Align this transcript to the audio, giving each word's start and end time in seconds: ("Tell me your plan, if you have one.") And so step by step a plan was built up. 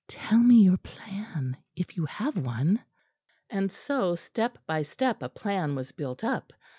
("Tell 0.07 0.39
me 0.39 0.63
your 0.63 0.77
plan, 0.77 1.57
if 1.75 1.95
you 1.95 2.05
have 2.05 2.35
one.") 2.35 2.83
And 3.51 3.71
so 3.71 4.15
step 4.15 4.57
by 4.65 4.81
step 4.81 5.21
a 5.21 5.29
plan 5.29 5.75
was 5.75 5.91
built 5.91 6.23
up. 6.23 6.53